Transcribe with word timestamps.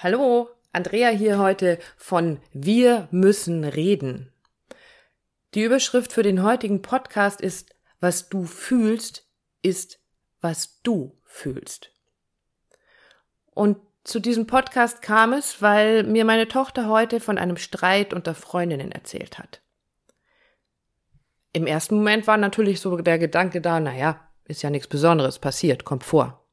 Hallo, 0.00 0.48
Andrea 0.70 1.08
hier 1.08 1.40
heute 1.40 1.80
von 1.96 2.38
Wir 2.52 3.08
müssen 3.10 3.64
reden. 3.64 4.32
Die 5.54 5.64
Überschrift 5.64 6.12
für 6.12 6.22
den 6.22 6.44
heutigen 6.44 6.82
Podcast 6.82 7.40
ist 7.40 7.74
Was 7.98 8.28
du 8.28 8.44
fühlst, 8.44 9.26
ist 9.60 9.98
was 10.40 10.80
du 10.82 11.18
fühlst. 11.24 11.90
Und 13.50 13.78
zu 14.04 14.20
diesem 14.20 14.46
Podcast 14.46 15.02
kam 15.02 15.32
es, 15.32 15.60
weil 15.62 16.04
mir 16.04 16.24
meine 16.24 16.46
Tochter 16.46 16.88
heute 16.88 17.18
von 17.18 17.36
einem 17.36 17.56
Streit 17.56 18.14
unter 18.14 18.36
Freundinnen 18.36 18.92
erzählt 18.92 19.40
hat. 19.40 19.62
Im 21.52 21.66
ersten 21.66 21.96
Moment 21.96 22.28
war 22.28 22.36
natürlich 22.36 22.78
so 22.80 22.96
der 22.98 23.18
Gedanke 23.18 23.60
da, 23.60 23.80
naja, 23.80 24.30
ist 24.44 24.62
ja 24.62 24.70
nichts 24.70 24.86
Besonderes 24.86 25.40
passiert, 25.40 25.84
kommt 25.84 26.04
vor. 26.04 26.47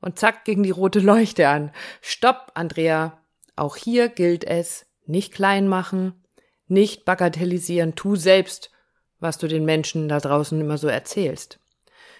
Und 0.00 0.18
zack 0.18 0.44
ging 0.44 0.62
die 0.62 0.70
rote 0.70 1.00
Leuchte 1.00 1.48
an. 1.48 1.72
Stopp, 2.00 2.52
Andrea. 2.54 3.20
Auch 3.56 3.76
hier 3.76 4.08
gilt 4.08 4.44
es, 4.44 4.86
nicht 5.06 5.32
klein 5.32 5.66
machen, 5.66 6.24
nicht 6.68 7.04
bagatellisieren, 7.04 7.96
tu 7.96 8.14
selbst, 8.14 8.70
was 9.18 9.38
du 9.38 9.48
den 9.48 9.64
Menschen 9.64 10.08
da 10.08 10.20
draußen 10.20 10.60
immer 10.60 10.78
so 10.78 10.86
erzählst. 10.86 11.58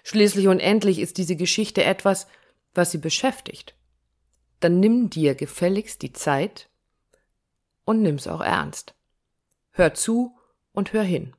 Schließlich 0.03 0.49
und 0.49 0.59
endlich 0.59 0.99
ist 0.99 1.19
diese 1.19 1.37
Geschichte 1.37 1.85
etwas, 1.85 2.27
was 2.75 2.91
sie 2.91 2.99
beschäftigt. 2.99 3.77
Dann 4.61 4.81
nimm 4.81 5.11
dir 5.11 5.35
gefälligst 5.35 6.03
die 6.03 6.13
Zeit 6.13 6.69
und 7.85 8.03
nimm's 8.03 8.27
auch 8.27 8.41
ernst. 8.41 8.95
Hör 9.71 9.95
zu 9.95 10.37
und 10.73 10.93
hör 10.93 11.03
hin. 11.03 11.35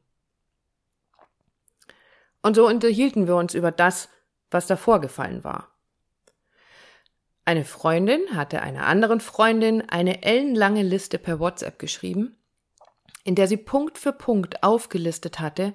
Und 2.42 2.56
so 2.56 2.68
unterhielten 2.68 3.28
wir 3.28 3.36
uns 3.36 3.54
über 3.54 3.72
das, 3.72 4.08
was 4.50 4.68
da 4.68 4.78
vorgefallen 4.78 5.44
war. 5.44 5.76
Eine 7.50 7.66
Freundin 7.66 8.36
hatte 8.36 8.62
einer 8.62 8.86
anderen 8.86 9.20
Freundin 9.20 9.82
eine 9.90 10.22
ellenlange 10.22 10.84
Liste 10.84 11.18
per 11.18 11.40
WhatsApp 11.40 11.80
geschrieben, 11.80 12.38
in 13.24 13.34
der 13.34 13.48
sie 13.48 13.58
Punkt 13.58 13.98
für 13.98 14.14
Punkt 14.14 14.62
aufgelistet 14.62 15.40
hatte, 15.40 15.74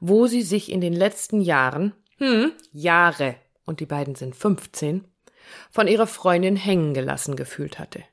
wo 0.00 0.26
sie 0.26 0.42
sich 0.42 0.70
in 0.70 0.82
den 0.82 0.92
letzten 0.92 1.40
Jahren, 1.40 1.94
hm, 2.18 2.52
Jahre, 2.72 3.36
und 3.64 3.80
die 3.80 3.86
beiden 3.86 4.16
sind 4.16 4.36
15, 4.36 5.08
von 5.70 5.88
ihrer 5.88 6.06
Freundin 6.06 6.56
hängen 6.56 6.92
gelassen 6.92 7.36
gefühlt 7.36 7.78
hatte. 7.78 8.04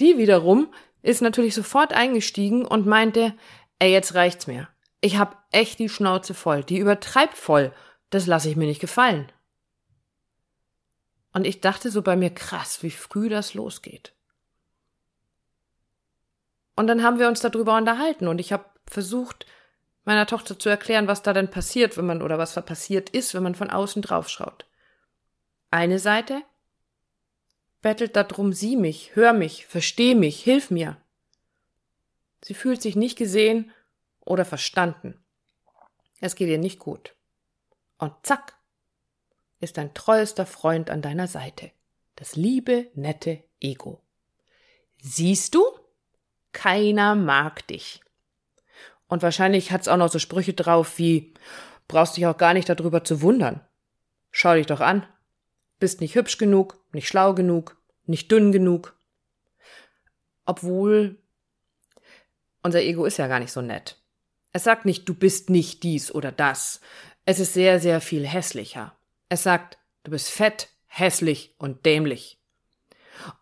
Die 0.00 0.18
wiederum 0.18 0.74
ist 1.00 1.22
natürlich 1.22 1.54
sofort 1.54 1.92
eingestiegen 1.92 2.64
und 2.64 2.86
meinte, 2.86 3.34
ey, 3.78 3.92
jetzt 3.92 4.16
reicht's 4.16 4.48
mir. 4.48 4.68
Ich 5.00 5.16
hab 5.16 5.44
echt 5.52 5.78
die 5.78 5.88
Schnauze 5.88 6.34
voll, 6.34 6.64
die 6.64 6.78
übertreibt 6.78 7.36
voll, 7.36 7.72
das 8.10 8.26
lasse 8.26 8.48
ich 8.50 8.56
mir 8.56 8.66
nicht 8.66 8.80
gefallen. 8.80 9.30
Und 11.36 11.46
ich 11.46 11.60
dachte 11.60 11.90
so 11.90 12.00
bei 12.00 12.16
mir, 12.16 12.30
krass, 12.30 12.82
wie 12.82 12.90
früh 12.90 13.28
das 13.28 13.52
losgeht. 13.52 14.14
Und 16.76 16.86
dann 16.86 17.02
haben 17.02 17.18
wir 17.18 17.28
uns 17.28 17.40
darüber 17.40 17.76
unterhalten 17.76 18.26
und 18.26 18.38
ich 18.38 18.54
habe 18.54 18.64
versucht, 18.86 19.44
meiner 20.04 20.26
Tochter 20.26 20.58
zu 20.58 20.70
erklären, 20.70 21.08
was 21.08 21.20
da 21.20 21.34
denn 21.34 21.50
passiert, 21.50 21.98
wenn 21.98 22.06
man 22.06 22.22
oder 22.22 22.38
was 22.38 22.54
passiert 22.64 23.10
ist, 23.10 23.34
wenn 23.34 23.42
man 23.42 23.54
von 23.54 23.68
außen 23.68 24.00
draufschaut. 24.00 24.64
Eine 25.70 25.98
Seite 25.98 26.40
bettelt 27.82 28.16
darum, 28.16 28.54
sieh 28.54 28.76
mich, 28.76 29.14
hör 29.14 29.34
mich, 29.34 29.66
versteh 29.66 30.14
mich, 30.14 30.42
hilf 30.42 30.70
mir. 30.70 30.96
Sie 32.42 32.54
fühlt 32.54 32.80
sich 32.80 32.96
nicht 32.96 33.18
gesehen 33.18 33.70
oder 34.20 34.46
verstanden. 34.46 35.22
Es 36.22 36.34
geht 36.34 36.48
ihr 36.48 36.56
nicht 36.56 36.78
gut. 36.78 37.14
Und 37.98 38.14
zack, 38.22 38.55
ist 39.60 39.78
dein 39.78 39.94
treuester 39.94 40.46
Freund 40.46 40.90
an 40.90 41.02
deiner 41.02 41.28
Seite. 41.28 41.70
Das 42.16 42.36
liebe, 42.36 42.88
nette 42.94 43.42
Ego. 43.60 44.02
Siehst 44.98 45.54
du? 45.54 45.64
Keiner 46.52 47.14
mag 47.14 47.66
dich. 47.66 48.00
Und 49.08 49.22
wahrscheinlich 49.22 49.70
hat's 49.70 49.88
auch 49.88 49.96
noch 49.96 50.10
so 50.10 50.18
Sprüche 50.18 50.54
drauf 50.54 50.98
wie, 50.98 51.34
brauchst 51.88 52.16
dich 52.16 52.26
auch 52.26 52.36
gar 52.36 52.54
nicht 52.54 52.68
darüber 52.68 53.04
zu 53.04 53.22
wundern. 53.22 53.60
Schau 54.30 54.54
dich 54.54 54.66
doch 54.66 54.80
an. 54.80 55.06
Bist 55.78 56.00
nicht 56.00 56.14
hübsch 56.14 56.38
genug, 56.38 56.82
nicht 56.92 57.06
schlau 57.06 57.34
genug, 57.34 57.76
nicht 58.06 58.30
dünn 58.32 58.50
genug. 58.52 58.98
Obwohl, 60.46 61.18
unser 62.62 62.80
Ego 62.80 63.04
ist 63.04 63.18
ja 63.18 63.28
gar 63.28 63.40
nicht 63.40 63.52
so 63.52 63.60
nett. 63.60 63.98
Es 64.52 64.64
sagt 64.64 64.86
nicht, 64.86 65.08
du 65.08 65.14
bist 65.14 65.50
nicht 65.50 65.82
dies 65.82 66.10
oder 66.10 66.32
das. 66.32 66.80
Es 67.26 67.38
ist 67.38 67.52
sehr, 67.52 67.78
sehr 67.78 68.00
viel 68.00 68.26
hässlicher. 68.26 68.96
Es 69.28 69.42
sagt, 69.42 69.78
du 70.04 70.10
bist 70.12 70.30
fett, 70.30 70.68
hässlich 70.86 71.54
und 71.58 71.84
dämlich. 71.84 72.38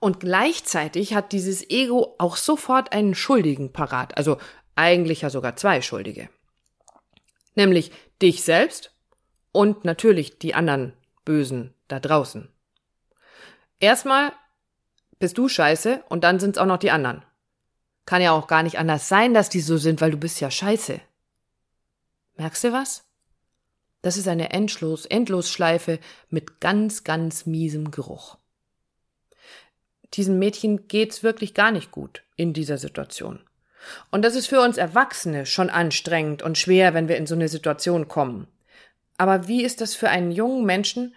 Und 0.01 0.21
gleichzeitig 0.21 1.15
hat 1.15 1.33
dieses 1.33 1.69
Ego 1.69 2.15
auch 2.19 2.37
sofort 2.37 2.93
einen 2.93 3.15
Schuldigen 3.15 3.73
parat, 3.73 4.17
also 4.17 4.39
eigentlich 4.77 5.23
ja 5.23 5.31
sogar 5.31 5.57
zwei 5.57 5.83
Schuldige. 5.83 6.29
Nämlich 7.55 7.93
dich 8.23 8.43
selbst 8.43 8.93
und 9.53 9.85
natürlich 9.85 10.39
die 10.39 10.55
anderen 10.55 10.95
Bösen 11.25 11.75
da 11.89 12.01
draußen. 12.01 12.49
Erstmal 13.79 14.33
bist 15.19 15.39
du 15.39 15.49
scheiße 15.49 16.05
und 16.09 16.25
dann 16.25 16.41
sind's 16.41 16.59
auch 16.59 16.67
noch 16.67 16.79
die 16.79 16.91
anderen. 16.91 17.25
Kann 18.07 18.23
ja 18.23 18.33
auch 18.33 18.47
gar 18.47 18.63
nicht 18.63 18.79
anders 18.79 19.09
sein, 19.09 19.35
dass 19.35 19.49
die 19.49 19.61
so 19.61 19.77
sind, 19.77 20.01
weil 20.01 20.11
du 20.11 20.19
bist 20.19 20.41
ja 20.41 20.51
scheiße. 20.51 21.01
Merkst 22.37 22.65
du 22.65 22.73
was? 22.73 23.05
Das 24.05 24.19
ist 24.19 24.29
eine 24.29 24.51
Endlos, 24.51 25.07
Endlosschleife 25.07 25.99
mit 26.29 26.61
ganz, 26.61 27.05
ganz 27.05 27.47
miesem 27.47 27.91
Geruch. 27.91 28.37
Diesem 30.13 30.39
Mädchen 30.39 30.89
geht's 30.89 31.23
wirklich 31.23 31.55
gar 31.55 31.71
nicht 31.71 31.91
gut 31.91 32.23
in 32.37 32.53
dieser 32.53 32.77
Situation. 32.77 33.41
Und 34.11 34.23
das 34.23 34.35
ist 34.35 34.47
für 34.47 34.61
uns 34.61 34.77
Erwachsene 34.77 35.47
schon 35.47 35.71
anstrengend 35.71 36.43
und 36.43 36.59
schwer, 36.59 36.93
wenn 36.93 37.09
wir 37.09 37.17
in 37.17 37.27
so 37.27 37.35
eine 37.35 37.49
Situation 37.49 38.07
kommen. 38.07 38.47
Aber 39.17 39.49
wie 39.49 39.65
ist 39.65 39.81
das 39.81 39.95
für 39.95 40.11
einen 40.11 40.33
jungen 40.33 40.67
Menschen, 40.67 41.15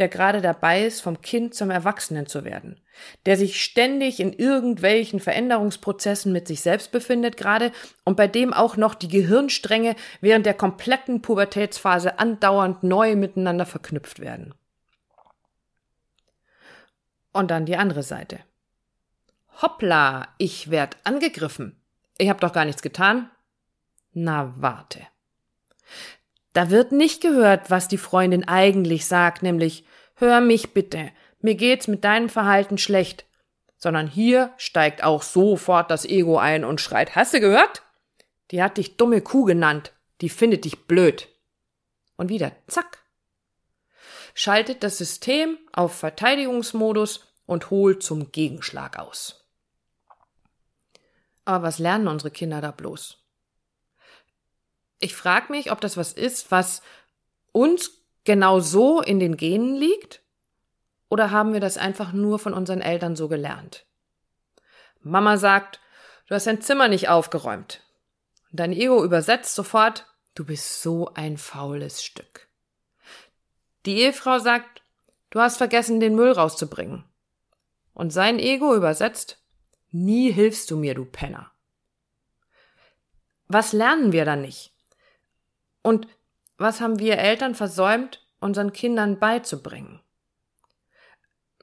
der 0.00 0.08
gerade 0.08 0.40
dabei 0.40 0.84
ist, 0.84 1.00
vom 1.00 1.20
Kind 1.20 1.54
zum 1.54 1.70
Erwachsenen 1.70 2.26
zu 2.26 2.44
werden, 2.44 2.80
der 3.26 3.36
sich 3.36 3.62
ständig 3.62 4.18
in 4.18 4.32
irgendwelchen 4.32 5.20
Veränderungsprozessen 5.20 6.32
mit 6.32 6.48
sich 6.48 6.62
selbst 6.62 6.90
befindet 6.90 7.36
gerade 7.36 7.70
und 8.04 8.16
bei 8.16 8.26
dem 8.26 8.52
auch 8.52 8.76
noch 8.76 8.94
die 8.94 9.08
Gehirnstränge 9.08 9.94
während 10.20 10.46
der 10.46 10.54
kompletten 10.54 11.22
Pubertätsphase 11.22 12.18
andauernd 12.18 12.82
neu 12.82 13.14
miteinander 13.14 13.66
verknüpft 13.66 14.18
werden. 14.18 14.54
Und 17.32 17.50
dann 17.50 17.66
die 17.66 17.76
andere 17.76 18.02
Seite. 18.02 18.40
Hoppla, 19.62 20.28
ich 20.38 20.70
werd 20.70 20.96
angegriffen. 21.04 21.80
Ich 22.18 22.28
hab 22.28 22.40
doch 22.40 22.52
gar 22.52 22.64
nichts 22.64 22.82
getan. 22.82 23.30
Na 24.12 24.52
warte. 24.56 25.06
Da 26.52 26.70
wird 26.70 26.92
nicht 26.92 27.20
gehört, 27.20 27.70
was 27.70 27.88
die 27.88 27.98
Freundin 27.98 28.46
eigentlich 28.46 29.06
sagt, 29.06 29.42
nämlich 29.42 29.84
Hör 30.20 30.42
mich 30.42 30.74
bitte, 30.74 31.10
mir 31.40 31.54
geht's 31.54 31.88
mit 31.88 32.04
deinem 32.04 32.28
Verhalten 32.28 32.76
schlecht. 32.76 33.24
Sondern 33.78 34.06
hier 34.06 34.52
steigt 34.58 35.02
auch 35.02 35.22
sofort 35.22 35.90
das 35.90 36.04
Ego 36.04 36.36
ein 36.36 36.62
und 36.62 36.82
schreit, 36.82 37.16
hast 37.16 37.32
du 37.32 37.40
gehört? 37.40 37.82
Die 38.50 38.62
hat 38.62 38.76
dich 38.76 38.98
dumme 38.98 39.22
Kuh 39.22 39.44
genannt, 39.44 39.94
die 40.20 40.28
findet 40.28 40.66
dich 40.66 40.86
blöd. 40.86 41.28
Und 42.16 42.28
wieder, 42.28 42.52
zack. 42.66 42.98
Schaltet 44.34 44.82
das 44.82 44.98
System 44.98 45.56
auf 45.72 45.94
Verteidigungsmodus 45.94 47.32
und 47.46 47.70
holt 47.70 48.02
zum 48.02 48.30
Gegenschlag 48.30 48.98
aus. 48.98 49.48
Aber 51.46 51.64
was 51.64 51.78
lernen 51.78 52.08
unsere 52.08 52.30
Kinder 52.30 52.60
da 52.60 52.72
bloß? 52.72 53.19
Ich 55.00 55.16
frage 55.16 55.50
mich, 55.50 55.72
ob 55.72 55.80
das 55.80 55.96
was 55.96 56.12
ist, 56.12 56.50
was 56.50 56.82
uns 57.52 57.90
genau 58.24 58.60
so 58.60 59.00
in 59.00 59.18
den 59.18 59.36
Genen 59.36 59.74
liegt? 59.74 60.22
Oder 61.08 61.30
haben 61.30 61.52
wir 61.52 61.60
das 61.60 61.76
einfach 61.76 62.12
nur 62.12 62.38
von 62.38 62.54
unseren 62.54 62.80
Eltern 62.80 63.16
so 63.16 63.26
gelernt? 63.28 63.86
Mama 65.00 65.38
sagt, 65.38 65.80
du 66.26 66.34
hast 66.34 66.46
dein 66.46 66.60
Zimmer 66.60 66.88
nicht 66.88 67.08
aufgeräumt. 67.08 67.82
Und 68.50 68.60
dein 68.60 68.72
Ego 68.72 69.02
übersetzt 69.02 69.54
sofort, 69.54 70.06
du 70.34 70.44
bist 70.44 70.82
so 70.82 71.12
ein 71.14 71.38
faules 71.38 72.04
Stück. 72.04 72.48
Die 73.86 73.98
Ehefrau 74.00 74.38
sagt, 74.38 74.82
du 75.30 75.40
hast 75.40 75.56
vergessen, 75.56 76.00
den 76.00 76.14
Müll 76.14 76.32
rauszubringen. 76.32 77.04
Und 77.94 78.12
sein 78.12 78.38
Ego 78.38 78.74
übersetzt, 78.74 79.42
nie 79.90 80.30
hilfst 80.30 80.70
du 80.70 80.76
mir, 80.76 80.94
du 80.94 81.04
Penner. 81.06 81.50
Was 83.48 83.72
lernen 83.72 84.12
wir 84.12 84.24
dann 84.24 84.42
nicht? 84.42 84.72
Und 85.82 86.06
was 86.58 86.80
haben 86.80 86.98
wir 86.98 87.18
Eltern 87.18 87.54
versäumt, 87.54 88.26
unseren 88.40 88.72
Kindern 88.72 89.18
beizubringen? 89.18 90.00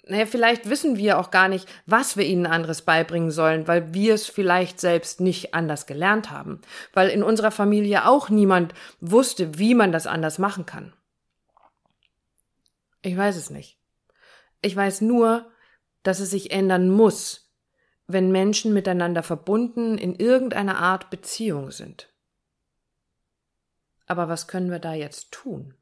Naja, 0.10 0.26
vielleicht 0.26 0.70
wissen 0.70 0.98
wir 0.98 1.20
auch 1.20 1.32
gar 1.32 1.50
nicht, 1.50 1.68
was 1.86 2.16
wir 2.16 2.26
ihnen 2.26 2.46
anderes 2.46 2.82
beibringen 2.82 3.30
sollen, 3.30 3.68
weil 3.68 3.94
wir 3.94 4.14
es 4.14 4.28
vielleicht 4.28 4.80
selbst 4.80 5.20
nicht 5.20 5.54
anders 5.54 5.86
gelernt 5.86 6.32
haben, 6.32 6.62
weil 6.94 7.10
in 7.10 7.24
unserer 7.24 7.52
Familie 7.52 8.08
auch 8.08 8.30
niemand 8.30 8.74
wusste, 9.02 9.60
wie 9.60 9.76
man 9.76 9.92
das 9.92 10.08
anders 10.08 10.40
machen 10.40 10.66
kann. 10.66 10.94
Ich 13.02 13.18
weiß 13.18 13.36
es 13.36 13.50
nicht. 13.50 13.78
Ich 14.62 14.76
weiß 14.76 15.02
nur, 15.02 15.52
dass 16.04 16.20
es 16.20 16.30
sich 16.30 16.52
ändern 16.52 16.90
muss, 16.90 17.52
wenn 18.08 18.32
Menschen 18.32 18.74
miteinander 18.74 19.24
verbunden 19.24 19.98
in 19.98 20.16
irgendeiner 20.16 20.78
Art 20.78 21.10
Beziehung 21.10 21.72
sind. 21.72 22.10
Aber 24.08 24.30
was 24.30 24.48
können 24.48 24.72
wir 24.72 24.80
da 24.80 24.94
jetzt 24.94 25.32
tun? 25.32 25.74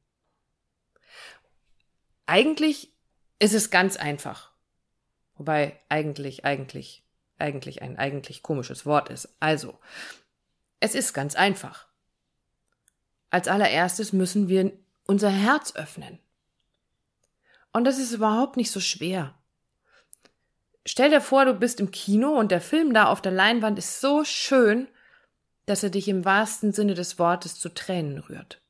Eigentlich 2.26 2.92
ist 3.40 3.54
es 3.54 3.70
ganz 3.70 3.98
einfach. 3.98 4.52
Wobei 5.38 5.80
eigentlich, 5.90 6.44
eigentlich, 6.44 7.04
eigentlich 7.38 7.82
ein 7.82 7.98
eigentlich 7.98 8.42
komisches 8.42 8.86
Wort 8.86 9.10
ist. 9.10 9.36
Also, 9.40 9.80
es 10.80 10.96
ist 10.96 11.14
ganz 11.14 11.36
einfach. 11.36 11.88
Als 13.30 13.48
allererstes 13.48 14.14
müssen 14.14 14.48
wir 14.48 14.72
unser 15.06 15.30
Herz 15.30 15.76
öffnen. 15.76 16.20
Und 17.74 17.84
das 17.84 18.00
ist 18.00 18.14
überhaupt 18.14 18.58
nicht 18.58 18.72
so 18.72 18.80
schwer. 18.80 19.36
Stell 20.86 21.10
dir 21.10 21.22
vor, 21.22 21.46
du 21.46 21.54
bist 21.54 21.80
im 21.80 21.92
Kino 21.92 22.30
und 22.40 22.52
der 22.52 22.62
Film 22.62 22.94
da 22.94 23.08
auf 23.08 23.22
der 23.22 23.32
Leinwand 23.32 23.78
ist 23.78 24.00
so 24.00 24.24
schön, 24.24 24.88
dass 25.66 25.84
er 25.84 25.90
dich 25.90 26.08
im 26.08 26.26
wahrsten 26.26 26.72
Sinne 26.72 26.94
des 26.94 27.18
Wortes 27.20 27.60
zu 27.60 27.70
Tränen 27.70 28.20
rührt. 28.20 28.62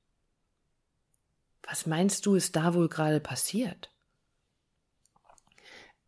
Was 1.64 1.86
meinst 1.86 2.26
du, 2.26 2.36
ist 2.36 2.56
da 2.56 2.74
wohl 2.74 2.90
gerade 2.90 3.20
passiert? 3.20 3.92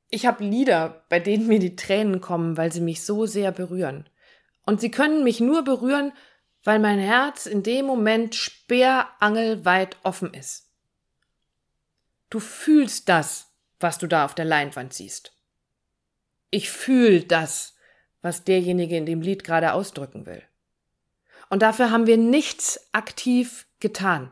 Ich 0.09 0.25
habe 0.25 0.43
Lieder, 0.43 1.05
bei 1.09 1.19
denen 1.19 1.47
mir 1.47 1.59
die 1.59 1.75
Tränen 1.75 2.21
kommen, 2.21 2.55
weil 2.55 2.71
sie 2.71 2.81
mich 2.81 3.03
so 3.03 3.25
sehr 3.25 3.51
berühren. 3.51 4.09
Und 4.65 4.79
sie 4.79 4.91
können 4.91 5.23
mich 5.23 5.39
nur 5.39 5.63
berühren, 5.63 6.13
weil 6.63 6.79
mein 6.79 6.99
Herz 6.99 7.45
in 7.45 7.63
dem 7.63 7.85
Moment 7.85 8.35
sperrangelweit 8.35 9.97
offen 10.03 10.33
ist. 10.33 10.69
Du 12.29 12.39
fühlst 12.39 13.09
das, 13.09 13.47
was 13.79 13.97
du 13.97 14.07
da 14.07 14.25
auf 14.25 14.35
der 14.35 14.45
Leinwand 14.45 14.93
siehst. 14.93 15.33
Ich 16.49 16.69
fühl 16.69 17.23
das, 17.23 17.75
was 18.21 18.43
derjenige 18.43 18.97
in 18.97 19.05
dem 19.05 19.21
Lied 19.21 19.43
gerade 19.43 19.73
ausdrücken 19.73 20.25
will. 20.25 20.43
Und 21.49 21.61
dafür 21.61 21.91
haben 21.91 22.07
wir 22.07 22.17
nichts 22.17 22.89
aktiv 22.91 23.67
getan. 23.79 24.31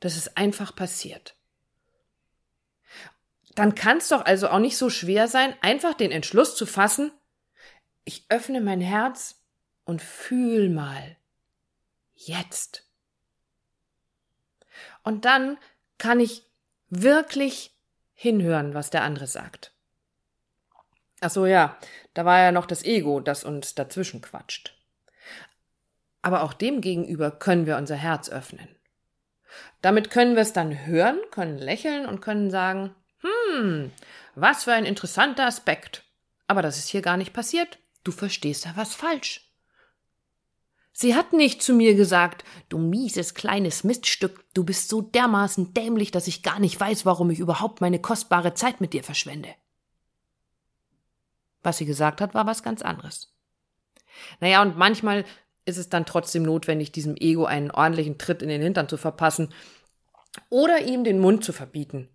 Das 0.00 0.16
ist 0.16 0.36
einfach 0.36 0.74
passiert. 0.74 1.36
Dann 3.54 3.74
kann 3.74 3.98
es 3.98 4.08
doch 4.08 4.24
also 4.24 4.48
auch 4.48 4.58
nicht 4.58 4.76
so 4.76 4.90
schwer 4.90 5.28
sein, 5.28 5.54
einfach 5.60 5.94
den 5.94 6.10
Entschluss 6.10 6.56
zu 6.56 6.66
fassen, 6.66 7.12
ich 8.04 8.26
öffne 8.28 8.60
mein 8.60 8.80
Herz 8.80 9.40
und 9.84 10.02
fühl 10.02 10.68
mal. 10.68 11.16
Jetzt. 12.14 12.86
Und 15.02 15.24
dann 15.24 15.58
kann 15.98 16.20
ich 16.20 16.46
wirklich 16.88 17.74
hinhören, 18.12 18.74
was 18.74 18.90
der 18.90 19.02
andere 19.02 19.26
sagt. 19.26 19.72
Ach 21.20 21.30
so, 21.30 21.46
ja, 21.46 21.78
da 22.12 22.24
war 22.24 22.38
ja 22.38 22.52
noch 22.52 22.66
das 22.66 22.84
Ego, 22.84 23.20
das 23.20 23.44
uns 23.44 23.74
dazwischen 23.74 24.20
quatscht. 24.20 24.73
Aber 26.24 26.42
auch 26.42 26.54
dem 26.54 26.80
gegenüber 26.80 27.30
können 27.30 27.66
wir 27.66 27.76
unser 27.76 27.96
Herz 27.96 28.30
öffnen. 28.30 28.66
Damit 29.82 30.08
können 30.08 30.36
wir 30.36 30.42
es 30.42 30.54
dann 30.54 30.86
hören, 30.86 31.18
können 31.30 31.58
lächeln 31.58 32.06
und 32.06 32.22
können 32.22 32.50
sagen, 32.50 32.94
hm, 33.20 33.92
was 34.34 34.64
für 34.64 34.72
ein 34.72 34.86
interessanter 34.86 35.44
Aspekt. 35.44 36.02
Aber 36.46 36.62
das 36.62 36.78
ist 36.78 36.88
hier 36.88 37.02
gar 37.02 37.18
nicht 37.18 37.34
passiert. 37.34 37.78
Du 38.04 38.10
verstehst 38.10 38.64
da 38.64 38.72
was 38.74 38.94
falsch. 38.94 39.52
Sie 40.92 41.14
hat 41.14 41.34
nicht 41.34 41.62
zu 41.62 41.74
mir 41.74 41.94
gesagt, 41.94 42.42
du 42.70 42.78
mieses 42.78 43.34
kleines 43.34 43.84
Miststück, 43.84 44.46
du 44.54 44.64
bist 44.64 44.88
so 44.88 45.02
dermaßen 45.02 45.74
dämlich, 45.74 46.10
dass 46.10 46.26
ich 46.26 46.42
gar 46.42 46.58
nicht 46.58 46.80
weiß, 46.80 47.04
warum 47.04 47.28
ich 47.28 47.38
überhaupt 47.38 47.82
meine 47.82 47.98
kostbare 47.98 48.54
Zeit 48.54 48.80
mit 48.80 48.94
dir 48.94 49.04
verschwende. 49.04 49.50
Was 51.62 51.76
sie 51.76 51.84
gesagt 51.84 52.22
hat, 52.22 52.32
war 52.32 52.46
was 52.46 52.62
ganz 52.62 52.80
anderes. 52.80 53.30
Naja, 54.40 54.62
und 54.62 54.78
manchmal 54.78 55.26
ist 55.64 55.78
es 55.78 55.88
dann 55.88 56.06
trotzdem 56.06 56.42
notwendig, 56.42 56.92
diesem 56.92 57.16
Ego 57.16 57.44
einen 57.44 57.70
ordentlichen 57.70 58.18
Tritt 58.18 58.42
in 58.42 58.48
den 58.48 58.62
Hintern 58.62 58.88
zu 58.88 58.96
verpassen 58.96 59.52
oder 60.50 60.82
ihm 60.82 61.04
den 61.04 61.18
Mund 61.18 61.44
zu 61.44 61.52
verbieten. 61.52 62.08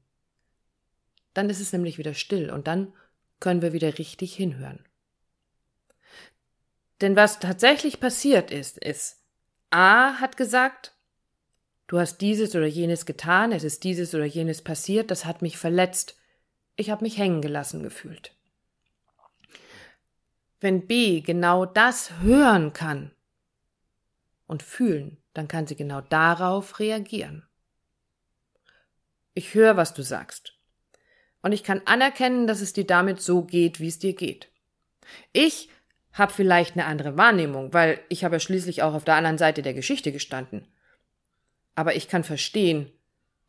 Dann 1.34 1.50
ist 1.50 1.60
es 1.60 1.74
nämlich 1.74 1.98
wieder 1.98 2.13
still 2.13 2.50
und 2.51 2.68
dann 2.68 2.94
können 3.40 3.62
wir 3.62 3.74
wieder 3.74 3.98
richtig 3.98 4.36
hinhören. 4.36 4.86
Denn 7.01 7.16
was 7.16 7.40
tatsächlich 7.40 8.00
passiert 8.00 8.51
ist, 8.51 8.78
ist, 8.78 9.24
A 9.69 10.16
hat 10.19 10.36
gesagt, 10.36 10.94
du 11.88 12.00
hast 12.00 12.18
dieses 12.18 12.56
oder 12.56 12.66
jenes 12.66 13.06
getan, 13.06 13.52
es 13.52 13.63
ist 13.63 13.84
dieses 13.84 14.13
oder 14.13 14.25
jenes 14.25 14.62
passiert, 14.62 15.12
das 15.12 15.25
hat 15.25 15.42
mich 15.42 15.57
verletzt, 15.57 16.18
ich 16.75 16.90
habe 16.90 17.04
mich 17.04 17.18
hängen 17.18 17.42
gelassen 17.42 17.84
gefühlt. 17.84 18.34
Wenn 20.60 20.88
B 20.88 21.22
genau 21.22 21.66
das 21.66 22.19
hören 22.19 22.74
kann 22.74 23.12
und 24.50 24.63
fühlen, 24.63 25.18
dann 25.34 25.48
kann 25.48 25.68
sie 25.68 25.75
genau 25.75 26.01
darauf 26.01 26.80
reagieren. 26.80 27.48
Ich 29.36 29.54
höre, 29.54 29.78
was 29.78 29.94
du 29.94 30.01
sagst. 30.01 30.57
Und 31.44 31.51
ich 31.51 31.63
kann 31.63 31.84
anerkennen, 31.86 32.48
dass 32.48 32.60
es 32.60 32.74
dir 32.74 32.86
damit 32.86 33.22
so 33.22 33.44
geht, 33.44 33.80
wie 33.80 33.88
es 33.88 34.00
dir 34.00 34.16
geht. 34.16 34.50
Ich 35.31 35.69
habe 36.13 36.34
vielleicht 36.34 36.74
eine 36.74 36.86
andere 36.86 37.16
Wahrnehmung, 37.16 37.74
weil 37.74 38.01
ich 38.10 38.24
habe 38.24 38.36
ja 38.36 38.40
schließlich 38.40 38.81
auch 38.81 38.96
auf 38.96 39.06
der 39.06 39.16
anderen 39.16 39.38
Seite 39.38 39.62
der 39.62 39.75
Geschichte 39.75 40.12
gestanden. 40.12 40.68
Aber 41.75 41.95
ich 41.95 42.10
kann 42.10 42.24
verstehen, 42.24 42.92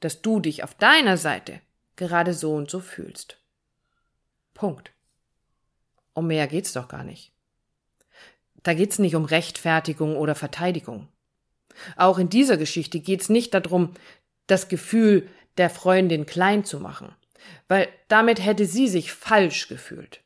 dass 0.00 0.20
du 0.20 0.38
dich 0.38 0.62
auf 0.62 0.74
deiner 0.74 1.16
Seite 1.16 1.62
gerade 1.96 2.34
so 2.34 2.54
und 2.54 2.70
so 2.70 2.78
fühlst. 2.78 3.38
Punkt. 4.52 4.92
Um 6.12 6.26
mehr 6.26 6.46
geht's 6.46 6.74
doch 6.74 6.88
gar 6.88 7.04
nicht. 7.04 7.32
Da 8.62 8.74
geht's 8.74 8.98
nicht 8.98 9.14
um 9.14 9.24
Rechtfertigung 9.24 10.16
oder 10.16 10.34
Verteidigung. 10.34 11.08
Auch 11.96 12.18
in 12.18 12.28
dieser 12.28 12.56
Geschichte 12.56 13.00
geht's 13.00 13.28
nicht 13.28 13.54
darum, 13.54 13.94
das 14.46 14.68
Gefühl 14.68 15.28
der 15.56 15.70
Freundin 15.70 16.26
klein 16.26 16.64
zu 16.64 16.80
machen, 16.80 17.14
weil 17.68 17.88
damit 18.08 18.44
hätte 18.44 18.66
sie 18.66 18.88
sich 18.88 19.12
falsch 19.12 19.68
gefühlt. 19.68 20.20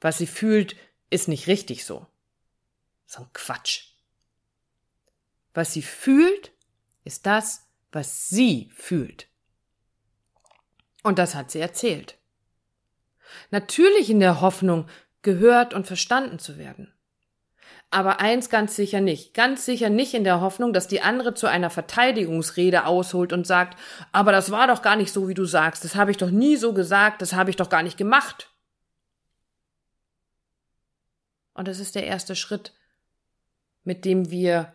Was 0.00 0.18
sie 0.18 0.26
fühlt, 0.26 0.76
ist 1.10 1.28
nicht 1.28 1.46
richtig 1.46 1.84
so. 1.84 2.06
So 3.06 3.22
ein 3.22 3.28
Quatsch. 3.32 3.88
Was 5.54 5.72
sie 5.72 5.82
fühlt, 5.82 6.50
ist 7.04 7.26
das, 7.26 7.66
was 7.92 8.28
sie 8.28 8.70
fühlt. 8.74 9.28
Und 11.02 11.18
das 11.18 11.34
hat 11.34 11.50
sie 11.50 11.60
erzählt. 11.60 12.16
Natürlich 13.50 14.10
in 14.10 14.20
der 14.20 14.40
Hoffnung, 14.40 14.88
gehört 15.22 15.72
und 15.72 15.86
verstanden 15.86 16.38
zu 16.38 16.58
werden. 16.58 16.92
Aber 17.92 18.20
eins 18.20 18.48
ganz 18.48 18.74
sicher 18.74 19.02
nicht, 19.02 19.34
ganz 19.34 19.66
sicher 19.66 19.90
nicht 19.90 20.14
in 20.14 20.24
der 20.24 20.40
Hoffnung, 20.40 20.72
dass 20.72 20.88
die 20.88 21.02
andere 21.02 21.34
zu 21.34 21.46
einer 21.46 21.68
Verteidigungsrede 21.68 22.86
ausholt 22.86 23.34
und 23.34 23.46
sagt, 23.46 23.78
aber 24.12 24.32
das 24.32 24.50
war 24.50 24.66
doch 24.66 24.80
gar 24.80 24.96
nicht 24.96 25.12
so, 25.12 25.28
wie 25.28 25.34
du 25.34 25.44
sagst, 25.44 25.84
das 25.84 25.94
habe 25.94 26.10
ich 26.10 26.16
doch 26.16 26.30
nie 26.30 26.56
so 26.56 26.72
gesagt, 26.72 27.20
das 27.20 27.34
habe 27.34 27.50
ich 27.50 27.56
doch 27.56 27.68
gar 27.68 27.82
nicht 27.82 27.98
gemacht. 27.98 28.50
Und 31.52 31.68
das 31.68 31.80
ist 31.80 31.94
der 31.94 32.06
erste 32.06 32.34
Schritt, 32.34 32.72
mit 33.84 34.06
dem 34.06 34.30
wir 34.30 34.72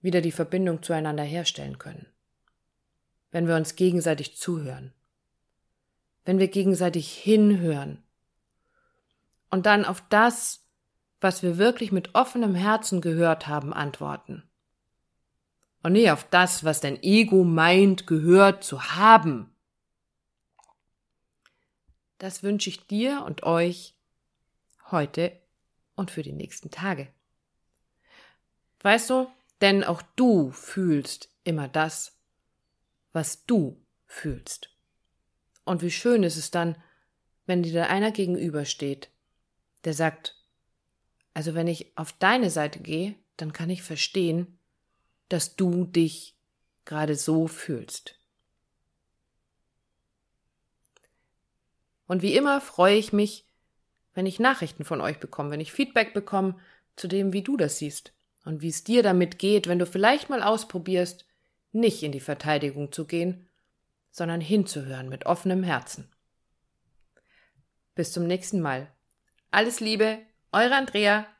wieder 0.00 0.20
die 0.20 0.30
Verbindung 0.30 0.80
zueinander 0.80 1.24
herstellen 1.24 1.78
können. 1.78 2.06
Wenn 3.32 3.48
wir 3.48 3.56
uns 3.56 3.74
gegenseitig 3.74 4.36
zuhören. 4.36 4.92
Wenn 6.24 6.38
wir 6.38 6.46
gegenseitig 6.46 7.12
hinhören. 7.12 8.00
Und 9.50 9.66
dann 9.66 9.84
auf 9.84 10.04
das, 10.08 10.63
was 11.24 11.42
wir 11.42 11.56
wirklich 11.56 11.90
mit 11.90 12.14
offenem 12.14 12.54
Herzen 12.54 13.00
gehört 13.00 13.46
haben, 13.46 13.72
antworten. 13.72 14.42
Und 15.82 15.94
nicht 15.94 16.10
auf 16.10 16.28
das, 16.28 16.64
was 16.64 16.82
dein 16.82 17.02
Ego 17.02 17.44
meint, 17.44 18.06
gehört 18.06 18.62
zu 18.62 18.94
haben. 18.94 19.50
Das 22.18 22.42
wünsche 22.42 22.68
ich 22.68 22.86
dir 22.86 23.24
und 23.24 23.42
euch 23.42 23.96
heute 24.90 25.32
und 25.96 26.10
für 26.10 26.22
die 26.22 26.32
nächsten 26.32 26.70
Tage. 26.70 27.08
Weißt 28.82 29.08
du, 29.08 29.26
denn 29.62 29.82
auch 29.82 30.02
du 30.16 30.50
fühlst 30.50 31.30
immer 31.42 31.68
das, 31.68 32.18
was 33.12 33.46
du 33.46 33.82
fühlst. 34.06 34.68
Und 35.64 35.80
wie 35.80 35.90
schön 35.90 36.22
ist 36.22 36.36
es 36.36 36.50
dann, 36.50 36.76
wenn 37.46 37.62
dir 37.62 37.72
da 37.72 37.86
einer 37.86 38.10
gegenübersteht, 38.10 39.08
der 39.84 39.94
sagt, 39.94 40.43
also 41.34 41.54
wenn 41.54 41.66
ich 41.66 41.96
auf 41.96 42.12
deine 42.12 42.48
Seite 42.48 42.78
gehe, 42.78 43.16
dann 43.36 43.52
kann 43.52 43.68
ich 43.68 43.82
verstehen, 43.82 44.58
dass 45.28 45.56
du 45.56 45.84
dich 45.84 46.36
gerade 46.84 47.16
so 47.16 47.48
fühlst. 47.48 48.18
Und 52.06 52.22
wie 52.22 52.36
immer 52.36 52.60
freue 52.60 52.96
ich 52.96 53.12
mich, 53.12 53.46
wenn 54.14 54.26
ich 54.26 54.38
Nachrichten 54.38 54.84
von 54.84 55.00
euch 55.00 55.18
bekomme, 55.18 55.50
wenn 55.50 55.60
ich 55.60 55.72
Feedback 55.72 56.14
bekomme 56.14 56.56
zu 56.96 57.08
dem, 57.08 57.32
wie 57.32 57.42
du 57.42 57.56
das 57.56 57.78
siehst 57.78 58.12
und 58.44 58.62
wie 58.62 58.68
es 58.68 58.84
dir 58.84 59.02
damit 59.02 59.38
geht, 59.38 59.66
wenn 59.66 59.78
du 59.78 59.86
vielleicht 59.86 60.30
mal 60.30 60.42
ausprobierst, 60.42 61.26
nicht 61.72 62.02
in 62.04 62.12
die 62.12 62.20
Verteidigung 62.20 62.92
zu 62.92 63.06
gehen, 63.06 63.48
sondern 64.12 64.40
hinzuhören 64.40 65.08
mit 65.08 65.26
offenem 65.26 65.64
Herzen. 65.64 66.08
Bis 67.96 68.12
zum 68.12 68.26
nächsten 68.26 68.60
Mal. 68.60 68.92
Alles 69.50 69.80
Liebe, 69.80 70.20
eure 70.62 70.74
Andrea. 70.74 71.33